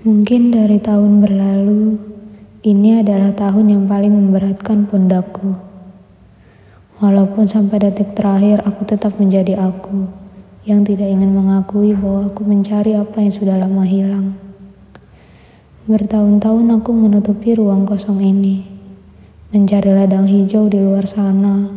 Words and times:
Mungkin 0.00 0.48
dari 0.48 0.80
tahun 0.80 1.20
berlalu, 1.20 2.00
ini 2.64 3.04
adalah 3.04 3.36
tahun 3.36 3.68
yang 3.68 3.84
paling 3.84 4.08
memberatkan 4.08 4.88
pundakku. 4.88 5.60
Walaupun 7.04 7.44
sampai 7.44 7.84
detik 7.84 8.16
terakhir 8.16 8.64
aku 8.64 8.88
tetap 8.88 9.20
menjadi 9.20 9.60
aku, 9.60 10.08
yang 10.64 10.88
tidak 10.88 11.04
ingin 11.04 11.36
mengakui 11.36 11.92
bahwa 11.92 12.32
aku 12.32 12.48
mencari 12.48 12.96
apa 12.96 13.20
yang 13.20 13.28
sudah 13.28 13.60
lama 13.60 13.84
hilang. 13.84 14.40
Bertahun-tahun 15.84 16.80
aku 16.80 16.90
menutupi 16.96 17.52
ruang 17.52 17.84
kosong 17.84 18.24
ini, 18.24 18.64
mencari 19.52 19.92
ladang 19.92 20.24
hijau 20.24 20.64
di 20.72 20.80
luar 20.80 21.04
sana, 21.04 21.68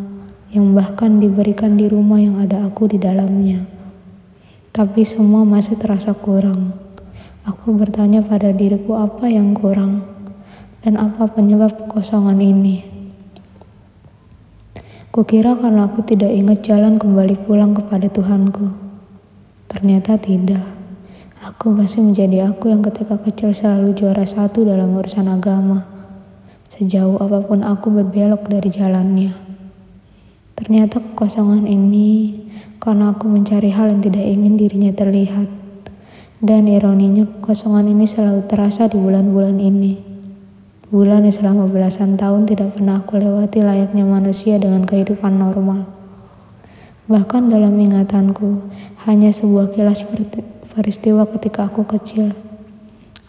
yang 0.55 0.71
bahkan 0.71 1.20
diberikan 1.20 1.76
di 1.76 1.92
rumah 1.92 2.24
yang 2.24 2.40
ada 2.40 2.71
aku 2.71 2.88
di 2.88 2.96
dalamnya. 3.04 3.68
Tapi 4.71 5.04
semua 5.04 5.44
masih 5.44 5.76
terasa 5.76 6.16
kurang. 6.16 6.93
Aku 7.44 7.75
bertanya 7.75 8.23
pada 8.23 8.55
diriku 8.55 8.95
apa 8.95 9.27
yang 9.27 9.52
kurang 9.52 10.08
dan 10.80 10.95
apa 10.95 11.27
penyebab 11.27 11.76
kekosongan 11.76 12.40
ini. 12.40 12.88
Kukira 15.12 15.53
karena 15.59 15.91
aku 15.91 16.08
tidak 16.08 16.31
ingat 16.31 16.64
jalan 16.64 16.95
kembali 16.95 17.44
pulang 17.44 17.76
kepada 17.76 18.08
Tuhanku. 18.08 18.72
Ternyata 19.67 20.16
tidak. 20.17 20.64
Aku 21.44 21.76
masih 21.76 22.00
menjadi 22.00 22.48
aku 22.48 22.72
yang 22.72 22.80
ketika 22.80 23.20
kecil 23.20 23.52
selalu 23.52 23.91
juara 23.91 24.23
satu 24.23 24.64
dalam 24.64 24.95
urusan 24.95 25.28
agama. 25.28 25.84
Sejauh 26.72 27.20
apa 27.20 27.44
pun 27.44 27.59
aku 27.59 27.91
berbelok 27.91 28.48
dari 28.48 28.72
jalannya. 28.72 29.36
Ternyata 30.55 31.03
kekosongan 31.03 31.67
ini 31.67 32.39
karena 32.80 33.12
aku 33.12 33.28
mencari 33.28 33.67
hal 33.67 33.91
yang 33.91 34.00
tidak 34.00 34.23
ingin 34.23 34.55
dirinya 34.55 34.95
terlihat. 34.95 35.62
Dan 36.43 36.67
ironinya 36.67 37.23
kekosongan 37.23 37.88
ini 37.88 38.03
selalu 38.03 38.43
terasa 38.52 38.91
di 38.91 38.99
bulan-bulan 38.99 39.63
ini. 39.63 39.95
Bulan 40.91 41.23
yang 41.23 41.31
selama 41.31 41.72
belasan 41.72 42.19
tahun 42.19 42.44
tidak 42.44 42.75
pernah 42.75 43.00
aku 43.00 43.16
lewati 43.16 43.63
layaknya 43.63 44.03
manusia 44.03 44.59
dengan 44.59 44.83
kehidupan 44.83 45.39
normal. 45.39 45.88
Bahkan 47.08 47.47
dalam 47.47 47.80
ingatanku, 47.80 48.59
hanya 49.08 49.31
sebuah 49.31 49.72
kilas 49.72 50.03
peristiwa 50.75 51.23
ketika 51.31 51.72
aku 51.72 51.88
kecil. 51.88 52.35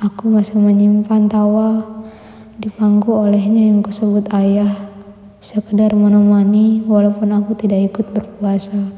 Aku 0.03 0.35
masih 0.35 0.59
menyimpan 0.59 1.31
tawa 1.31 1.87
dipangku 2.59 3.15
olehnya 3.15 3.71
yang 3.71 3.79
kusebut 3.79 4.27
ayah, 4.35 4.91
sekedar 5.39 5.95
menemani 5.95 6.83
walaupun 6.83 7.31
aku 7.31 7.55
tidak 7.55 7.95
ikut 7.95 8.11
berpuasa. 8.11 8.91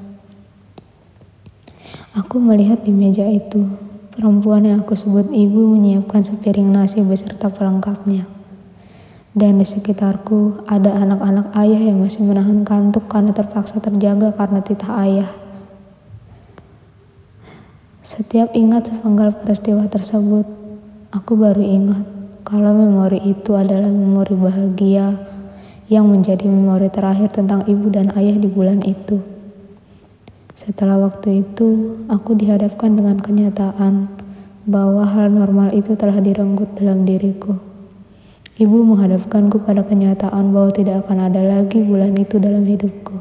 Aku 2.17 2.41
melihat 2.41 2.81
di 2.81 2.97
meja 2.97 3.29
itu, 3.29 3.69
perempuan 4.17 4.65
yang 4.65 4.81
aku 4.81 4.97
sebut 4.97 5.29
ibu 5.29 5.77
menyiapkan 5.77 6.25
sepiring 6.25 6.73
nasi 6.73 7.05
beserta 7.05 7.53
pelengkapnya. 7.53 8.25
Dan 9.37 9.61
di 9.61 9.69
sekitarku 9.69 10.65
ada 10.65 10.97
anak-anak 10.97 11.53
ayah 11.61 11.93
yang 11.93 12.01
masih 12.01 12.25
menahan 12.25 12.65
kantuk 12.65 13.05
karena 13.13 13.37
terpaksa 13.37 13.77
terjaga 13.85 14.33
karena 14.33 14.65
titah 14.65 14.97
ayah. 15.05 15.31
Setiap 18.01 18.57
ingat 18.57 18.89
sepenggal 18.89 19.37
peristiwa 19.37 19.85
tersebut, 19.93 20.49
aku 21.13 21.37
baru 21.37 21.61
ingat 21.61 22.09
kalau 22.49 22.73
memori 22.73 23.21
itu 23.29 23.53
adalah 23.53 23.93
memori 23.93 24.33
bahagia 24.33 25.21
yang 25.93 26.09
menjadi 26.09 26.49
memori 26.49 26.89
terakhir 26.89 27.37
tentang 27.37 27.69
ibu 27.69 27.93
dan 27.93 28.17
ayah 28.17 28.41
di 28.41 28.49
bulan 28.49 28.81
itu. 28.81 29.36
Setelah 30.57 30.97
waktu 30.97 31.45
itu, 31.45 32.01
aku 32.09 32.33
dihadapkan 32.33 32.97
dengan 32.97 33.21
kenyataan 33.21 34.09
bahwa 34.65 35.05
hal 35.05 35.29
normal 35.29 35.69
itu 35.77 35.93
telah 36.01 36.17
direnggut 36.17 36.73
dalam 36.81 37.05
diriku. 37.05 37.61
Ibu 38.57 38.89
menghadapkanku 38.89 39.69
pada 39.69 39.85
kenyataan 39.85 40.57
bahwa 40.57 40.73
tidak 40.73 41.05
akan 41.05 41.29
ada 41.29 41.45
lagi 41.45 41.85
bulan 41.85 42.17
itu 42.17 42.41
dalam 42.41 42.65
hidupku. 42.65 43.21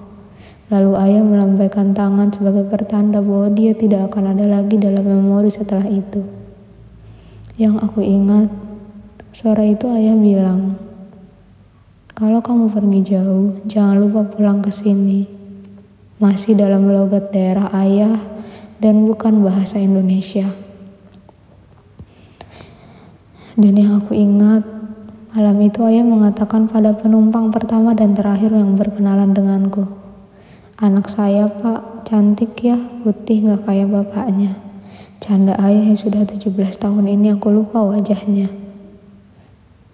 Lalu 0.72 0.96
ayah 0.96 1.28
melambaikan 1.28 1.92
tangan 1.92 2.32
sebagai 2.32 2.72
pertanda 2.72 3.20
bahwa 3.20 3.52
dia 3.52 3.76
tidak 3.76 4.16
akan 4.16 4.32
ada 4.32 4.48
lagi 4.48 4.80
dalam 4.80 5.04
memori 5.04 5.52
setelah 5.52 5.92
itu. 5.92 6.24
Yang 7.60 7.84
aku 7.84 8.00
ingat, 8.00 8.48
sore 9.36 9.76
itu 9.76 9.92
ayah 9.92 10.16
bilang, 10.16 10.80
kalau 12.16 12.40
kamu 12.40 12.72
pergi 12.72 13.00
jauh, 13.12 13.60
jangan 13.68 14.00
lupa 14.00 14.24
pulang 14.24 14.64
ke 14.64 14.72
sini. 14.72 15.35
Masih 16.22 16.56
dalam 16.56 16.88
logat 16.88 17.32
daerah 17.36 17.72
ayah 17.80 18.20
dan 18.80 19.08
bukan 19.08 19.44
bahasa 19.44 19.80
Indonesia. 19.80 20.52
Dan 23.56 23.74
yang 23.80 24.04
aku 24.04 24.12
ingat, 24.12 24.76
Malam 25.36 25.68
itu 25.68 25.84
ayah 25.84 26.08
mengatakan 26.08 26.64
pada 26.72 26.96
penumpang 26.96 27.52
pertama 27.52 27.92
dan 27.92 28.16
terakhir 28.16 28.56
yang 28.56 28.80
berkenalan 28.80 29.36
denganku. 29.36 29.84
Anak 30.80 31.12
saya 31.12 31.52
pak, 31.52 32.08
cantik 32.08 32.56
ya, 32.64 32.80
putih 33.04 33.44
gak 33.44 33.68
kayak 33.68 33.92
bapaknya. 33.92 34.56
Canda 35.20 35.60
ayah 35.60 35.92
yang 35.92 36.00
sudah 36.00 36.24
17 36.24 36.56
tahun 36.80 37.12
ini 37.12 37.36
aku 37.36 37.52
lupa 37.52 37.84
wajahnya. 37.84 38.48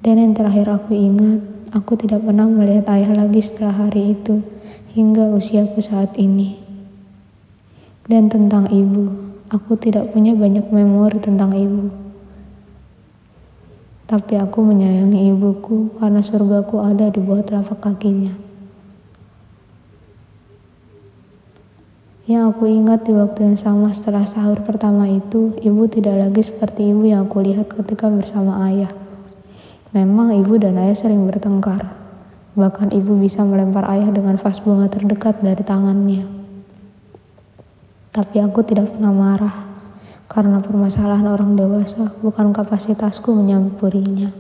Dan 0.06 0.22
yang 0.22 0.38
terakhir 0.38 0.70
aku 0.70 0.94
ingat, 0.94 1.42
aku 1.72 1.96
tidak 1.96 2.28
pernah 2.28 2.52
melihat 2.52 2.92
ayah 2.92 3.16
lagi 3.16 3.40
setelah 3.40 3.88
hari 3.88 4.16
itu, 4.16 4.44
hingga 4.92 5.32
usiaku 5.32 5.80
saat 5.80 6.20
ini. 6.20 6.60
Dan 8.04 8.28
tentang 8.28 8.68
ibu, 8.68 9.08
aku 9.48 9.80
tidak 9.80 10.12
punya 10.12 10.36
banyak 10.36 10.68
memori 10.68 11.20
tentang 11.24 11.56
ibu. 11.56 11.88
Tapi 14.12 14.36
aku 14.36 14.60
menyayangi 14.60 15.32
ibuku 15.32 15.96
karena 15.96 16.20
surgaku 16.20 16.84
ada 16.84 17.08
di 17.08 17.24
bawah 17.24 17.48
telapak 17.48 17.80
kakinya. 17.80 18.36
Yang 22.28 22.44
aku 22.52 22.64
ingat 22.68 23.08
di 23.08 23.16
waktu 23.16 23.40
yang 23.48 23.58
sama 23.60 23.96
setelah 23.96 24.28
sahur 24.28 24.60
pertama 24.68 25.08
itu, 25.08 25.56
ibu 25.64 25.84
tidak 25.88 26.16
lagi 26.16 26.44
seperti 26.44 26.92
ibu 26.92 27.08
yang 27.08 27.24
aku 27.28 27.40
lihat 27.40 27.72
ketika 27.72 28.12
bersama 28.12 28.68
ayah. 28.68 28.92
Memang 29.92 30.32
ibu 30.32 30.56
dan 30.56 30.80
ayah 30.80 30.96
sering 30.96 31.28
bertengkar. 31.28 31.92
Bahkan 32.56 32.96
ibu 32.96 33.20
bisa 33.20 33.44
melempar 33.44 33.88
ayah 33.92 34.08
dengan 34.08 34.40
vas 34.40 34.64
bunga 34.64 34.88
terdekat 34.88 35.44
dari 35.44 35.64
tangannya. 35.68 36.24
Tapi 38.12 38.44
aku 38.44 38.64
tidak 38.64 38.92
pernah 38.96 39.12
marah 39.12 39.72
karena 40.32 40.64
permasalahan 40.64 41.28
orang 41.28 41.60
dewasa 41.60 42.16
bukan 42.24 42.56
kapasitasku 42.56 43.36
menyampurinya. 43.36 44.32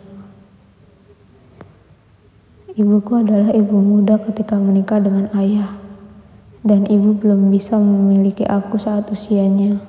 Ibuku 2.72 3.20
adalah 3.20 3.52
ibu 3.52 3.76
muda 3.76 4.16
ketika 4.24 4.56
menikah 4.56 5.04
dengan 5.04 5.28
ayah, 5.36 5.76
dan 6.64 6.88
ibu 6.88 7.12
belum 7.20 7.52
bisa 7.52 7.76
memiliki 7.76 8.48
aku 8.48 8.80
saat 8.80 9.12
usianya. 9.12 9.84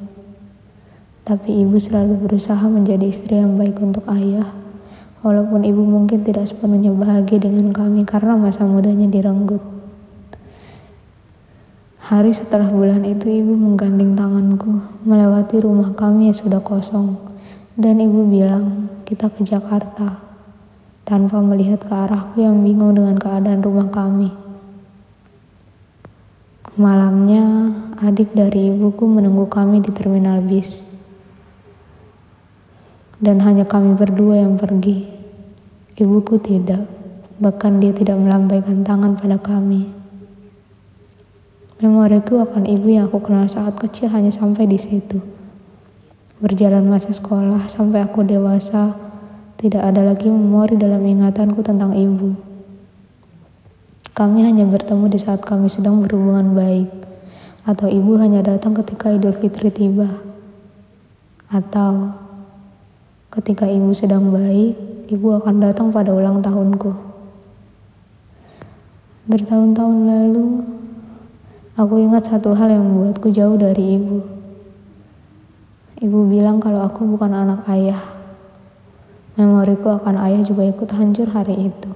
Tapi 1.22 1.62
ibu 1.62 1.78
selalu 1.78 2.26
berusaha 2.26 2.66
menjadi 2.66 3.06
istri 3.06 3.38
yang 3.38 3.54
baik 3.54 3.78
untuk 3.78 4.02
ayah, 4.10 4.50
walaupun 5.22 5.62
ibu 5.62 5.82
mungkin 5.86 6.26
tidak 6.26 6.50
sepenuhnya 6.50 6.90
bahagia 6.90 7.38
dengan 7.38 7.70
kami 7.70 8.02
karena 8.02 8.34
masa 8.34 8.66
mudanya 8.66 9.06
direnggut. 9.06 9.62
Hari 12.02 12.34
setelah 12.34 12.68
bulan 12.68 13.06
itu 13.06 13.30
ibu 13.30 13.54
menggandeng 13.54 14.18
tanganku 14.18 14.82
melewati 15.06 15.62
rumah 15.62 15.94
kami 15.94 16.28
yang 16.28 16.36
sudah 16.36 16.60
kosong 16.60 17.16
dan 17.78 18.02
ibu 18.02 18.26
bilang 18.26 18.90
kita 19.06 19.30
ke 19.30 19.46
Jakarta 19.46 20.18
tanpa 21.06 21.38
melihat 21.40 21.80
ke 21.86 21.94
arahku 21.94 22.42
yang 22.42 22.60
bingung 22.60 22.98
dengan 22.98 23.16
keadaan 23.16 23.62
rumah 23.62 23.88
kami. 23.88 24.34
Malamnya 26.74 27.70
adik 28.02 28.34
dari 28.34 28.74
ibuku 28.74 29.06
menunggu 29.06 29.46
kami 29.46 29.78
di 29.78 29.94
terminal 29.94 30.42
bis 30.42 30.91
dan 33.22 33.38
hanya 33.38 33.62
kami 33.62 33.94
berdua 33.94 34.42
yang 34.42 34.58
pergi. 34.58 35.06
Ibuku 35.94 36.42
tidak, 36.42 36.90
bahkan 37.38 37.78
dia 37.78 37.94
tidak 37.94 38.18
melambaikan 38.18 38.82
tangan 38.82 39.14
pada 39.14 39.38
kami. 39.38 39.86
Memoriku 41.78 42.42
akan 42.42 42.66
ibu 42.66 42.90
yang 42.90 43.06
aku 43.06 43.22
kenal 43.22 43.46
saat 43.46 43.78
kecil 43.78 44.10
hanya 44.10 44.34
sampai 44.34 44.66
di 44.66 44.78
situ. 44.78 45.22
Berjalan 46.42 46.90
masa 46.90 47.14
sekolah 47.14 47.70
sampai 47.70 48.02
aku 48.02 48.26
dewasa, 48.26 48.98
tidak 49.62 49.86
ada 49.86 50.02
lagi 50.02 50.26
memori 50.26 50.74
dalam 50.74 51.06
ingatanku 51.06 51.62
tentang 51.62 51.94
ibu. 51.94 52.34
Kami 54.10 54.42
hanya 54.42 54.66
bertemu 54.66 55.06
di 55.06 55.18
saat 55.22 55.46
kami 55.46 55.70
sedang 55.70 56.02
berhubungan 56.02 56.58
baik, 56.58 56.90
atau 57.62 57.86
ibu 57.86 58.18
hanya 58.18 58.42
datang 58.42 58.74
ketika 58.74 59.14
Idul 59.14 59.38
Fitri 59.38 59.70
tiba, 59.70 60.10
atau 61.46 62.10
ketika 63.32 63.64
ibu 63.64 63.96
sedang 63.96 64.28
baik, 64.28 64.76
ibu 65.08 65.28
akan 65.40 65.64
datang 65.64 65.88
pada 65.88 66.12
ulang 66.12 66.44
tahunku. 66.44 66.92
Bertahun-tahun 69.26 69.98
lalu, 70.04 70.48
Aku 71.72 71.96
ingat 71.96 72.28
satu 72.28 72.52
hal 72.52 72.68
yang 72.68 72.84
membuatku 72.84 73.32
jauh 73.32 73.56
dari 73.56 73.96
ibu. 73.96 74.20
Ibu 76.04 76.18
bilang 76.28 76.60
kalau 76.60 76.84
aku 76.84 77.08
bukan 77.16 77.32
anak 77.32 77.64
ayah, 77.72 77.96
Memoriku 79.32 79.96
akan 79.96 80.20
ayah 80.28 80.44
juga 80.44 80.68
ikut 80.68 80.92
hancur 80.92 81.32
hari 81.32 81.72
itu. 81.72 81.88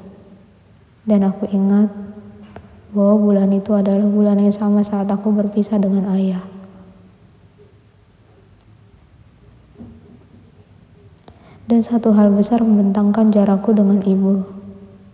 Dan 1.05 1.29
aku 1.29 1.45
ingat 1.53 1.93
bahwa 2.97 3.21
bulan 3.21 3.53
itu 3.53 3.77
adalah 3.77 4.09
bulan 4.09 4.41
yang 4.41 4.57
sama 4.57 4.81
saat 4.81 5.05
aku 5.13 5.29
berpisah 5.37 5.77
dengan 5.77 6.09
ayah. 6.17 6.41
Dan 11.67 11.83
satu 11.83 12.15
hal 12.15 12.31
besar 12.31 12.63
membentangkan 12.63 13.27
jarakku 13.35 13.75
dengan 13.75 13.99
ibu. 13.99 14.47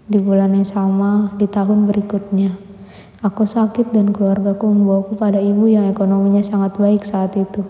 Di 0.04 0.20
bulan 0.20 0.52
yang 0.52 0.69
sama, 0.69 1.32
di 1.40 1.49
tahun 1.49 1.88
berikutnya, 1.88 2.52
aku 3.25 3.49
sakit 3.49 3.96
dan 3.96 4.12
keluargaku 4.12 4.69
membawaku 4.69 5.16
pada 5.16 5.40
ibu 5.40 5.64
yang 5.64 5.88
ekonominya 5.88 6.44
sangat 6.44 6.76
baik 6.76 7.08
saat 7.08 7.32
itu. 7.40 7.64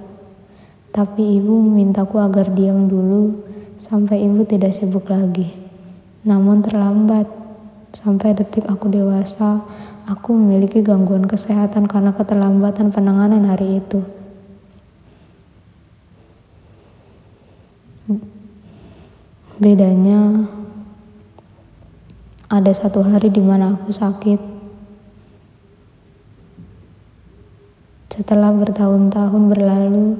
Tapi 0.90 1.38
ibu 1.38 1.62
memintaku 1.62 2.19
agar 2.19 2.50
diam 2.50 2.90
dulu 2.90 3.46
sampai 3.79 4.26
ibu 4.26 4.43
tidak 4.43 4.75
sibuk 4.75 5.06
lagi. 5.06 5.55
Namun 6.26 6.67
terlambat. 6.67 7.31
Sampai 7.93 8.32
detik 8.32 8.64
aku 8.67 8.88
dewasa, 8.88 9.61
aku 10.08 10.32
memiliki 10.32 10.81
gangguan 10.81 11.28
kesehatan 11.28 11.85
karena 11.85 12.17
keterlambatan 12.17 12.88
penanganan 12.88 13.44
hari 13.44 13.85
itu. 13.85 14.22
Bedanya, 19.62 20.43
ada 22.50 22.73
satu 22.75 22.99
hari 22.99 23.31
di 23.31 23.38
mana 23.38 23.79
aku 23.79 23.94
sakit. 23.94 24.41
Setelah 28.11 28.50
bertahun-tahun 28.59 29.43
berlalu, 29.47 30.19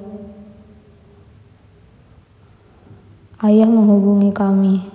ayah 3.43 3.67
menghubungi 3.67 4.31
kami. 4.31 4.87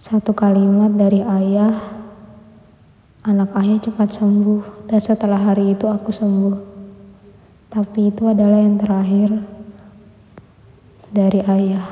Satu 0.00 0.32
kalimat 0.32 0.96
dari 0.96 1.20
ayah, 1.20 1.76
anak 3.28 3.52
ayah 3.60 3.76
cepat 3.84 4.16
sembuh, 4.16 4.88
dan 4.88 5.00
setelah 5.04 5.36
hari 5.36 5.76
itu 5.76 5.92
aku 5.92 6.08
sembuh. 6.08 6.56
Tapi 7.68 8.16
itu 8.16 8.24
adalah 8.24 8.64
yang 8.64 8.80
terakhir 8.80 9.57
dari 11.08 11.40
ayah. 11.44 11.88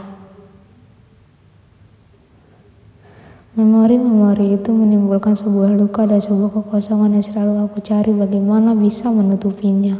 Memori-memori 3.56 4.52
itu 4.52 4.68
menimbulkan 4.68 5.32
sebuah 5.32 5.72
luka 5.72 6.04
dan 6.04 6.20
sebuah 6.20 6.52
kekosongan 6.60 7.16
yang 7.16 7.24
selalu 7.24 7.64
aku 7.64 7.80
cari 7.80 8.12
bagaimana 8.12 8.76
bisa 8.76 9.08
menutupinya. 9.08 9.96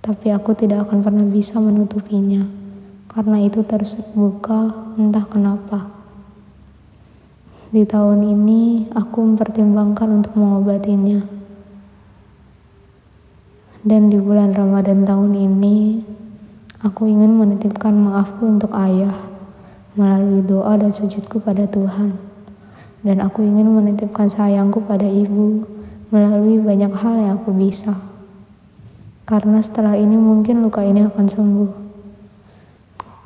Tapi 0.00 0.32
aku 0.32 0.56
tidak 0.56 0.88
akan 0.88 1.04
pernah 1.04 1.28
bisa 1.28 1.60
menutupinya, 1.60 2.48
karena 3.12 3.44
itu 3.44 3.60
terus 3.68 4.00
terbuka 4.00 4.72
entah 4.96 5.28
kenapa. 5.28 5.92
Di 7.68 7.84
tahun 7.84 8.24
ini, 8.24 8.88
aku 8.96 9.20
mempertimbangkan 9.28 10.24
untuk 10.24 10.32
mengobatinya. 10.40 11.20
Dan 13.84 14.08
di 14.08 14.16
bulan 14.16 14.56
Ramadan 14.56 15.04
tahun 15.04 15.36
ini, 15.36 16.00
Aku 16.78 17.10
ingin 17.10 17.34
menitipkan 17.34 17.90
maafku 17.90 18.46
untuk 18.46 18.70
ayah 18.78 19.10
melalui 19.98 20.46
doa 20.46 20.78
dan 20.78 20.94
sujudku 20.94 21.42
pada 21.42 21.66
Tuhan. 21.66 22.14
Dan 23.02 23.18
aku 23.18 23.42
ingin 23.42 23.66
menitipkan 23.66 24.30
sayangku 24.30 24.86
pada 24.86 25.02
ibu 25.02 25.66
melalui 26.14 26.62
banyak 26.62 26.94
hal 26.94 27.18
yang 27.18 27.34
aku 27.42 27.50
bisa. 27.50 27.98
Karena 29.26 29.58
setelah 29.58 29.98
ini 29.98 30.14
mungkin 30.14 30.62
luka 30.62 30.86
ini 30.86 31.02
akan 31.02 31.26
sembuh. 31.26 31.72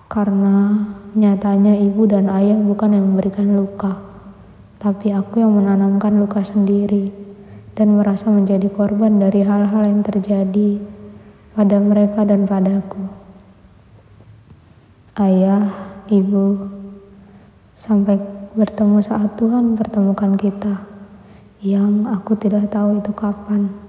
Karena 0.08 0.88
nyatanya 1.12 1.76
ibu 1.76 2.08
dan 2.08 2.32
ayah 2.32 2.56
bukan 2.56 2.96
yang 2.96 3.04
memberikan 3.04 3.52
luka, 3.52 4.00
tapi 4.80 5.12
aku 5.12 5.44
yang 5.44 5.52
menanamkan 5.52 6.16
luka 6.16 6.40
sendiri 6.40 7.12
dan 7.76 8.00
merasa 8.00 8.32
menjadi 8.32 8.72
korban 8.72 9.20
dari 9.20 9.44
hal-hal 9.44 9.84
yang 9.84 10.00
terjadi 10.00 10.80
pada 11.52 11.76
mereka 11.84 12.24
dan 12.24 12.48
padaku 12.48 13.21
ayah, 15.20 15.68
ibu, 16.08 16.56
sampai 17.76 18.16
bertemu 18.56 19.02
saat 19.04 19.36
Tuhan 19.36 19.76
pertemukan 19.76 20.32
kita, 20.38 20.88
yang 21.60 22.08
aku 22.08 22.38
tidak 22.38 22.72
tahu 22.72 23.02
itu 23.02 23.12
kapan. 23.12 23.81